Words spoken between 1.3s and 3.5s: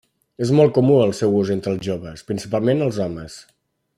ús entre els joves, principalment els homes.